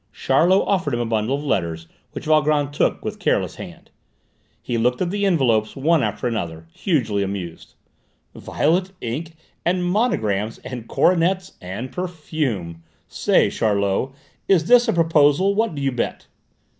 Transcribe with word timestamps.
Charlot 0.11 0.63
offered 0.65 0.95
him 0.95 0.99
a 0.99 1.05
bundle 1.05 1.35
of 1.35 1.43
letters, 1.43 1.85
which 2.13 2.25
Valgrand 2.25 2.73
took 2.73 3.05
with 3.05 3.19
careless 3.19 3.57
hand. 3.57 3.91
He 4.59 4.75
looked 4.79 4.99
at 4.99 5.11
the 5.11 5.27
envelopes 5.27 5.75
one 5.75 6.01
after 6.01 6.25
another, 6.25 6.65
hugely 6.73 7.21
amused. 7.21 7.75
"Violet 8.33 8.93
ink, 8.99 9.33
and 9.63 9.85
monograms, 9.85 10.57
and 10.63 10.87
coronets, 10.89 11.51
and 11.61 11.91
perfume. 11.91 12.81
Say, 13.07 13.51
Charlot, 13.51 14.09
is 14.47 14.65
this 14.65 14.87
a 14.87 14.93
proposal? 14.93 15.53
What 15.53 15.75
do 15.75 15.83
you 15.83 15.91
bet?" 15.91 16.25